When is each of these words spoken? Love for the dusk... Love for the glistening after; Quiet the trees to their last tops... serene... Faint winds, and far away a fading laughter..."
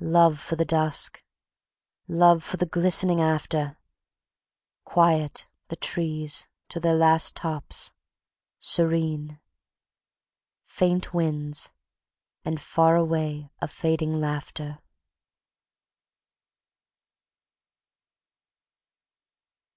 Love 0.00 0.40
for 0.40 0.56
the 0.56 0.64
dusk... 0.64 1.22
Love 2.08 2.42
for 2.42 2.56
the 2.56 2.66
glistening 2.66 3.20
after; 3.20 3.78
Quiet 4.82 5.46
the 5.68 5.76
trees 5.76 6.48
to 6.68 6.80
their 6.80 6.96
last 6.96 7.36
tops... 7.36 7.92
serene... 8.58 9.38
Faint 10.64 11.14
winds, 11.14 11.70
and 12.44 12.60
far 12.60 12.96
away 12.96 13.48
a 13.60 13.68
fading 13.68 14.14
laughter..." 14.20 14.80